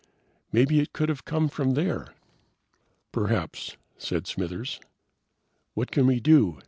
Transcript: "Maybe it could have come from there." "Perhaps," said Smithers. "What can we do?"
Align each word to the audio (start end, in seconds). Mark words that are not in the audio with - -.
"Maybe 0.51 0.79
it 0.79 0.93
could 0.93 1.09
have 1.09 1.25
come 1.25 1.47
from 1.47 1.75
there." 1.75 2.07
"Perhaps," 3.11 3.77
said 3.99 4.25
Smithers. 4.25 4.79
"What 5.75 5.91
can 5.91 6.07
we 6.07 6.19
do?" 6.19 6.57